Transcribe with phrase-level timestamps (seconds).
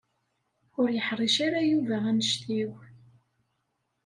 [0.79, 2.71] Ur yeḥṛic ara Yuba annect-iw.